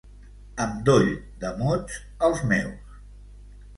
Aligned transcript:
Amb 0.63 0.79
doll 0.87 1.11
de 1.45 1.53
mots, 1.59 1.99
els 2.29 2.43
meus. 2.53 2.99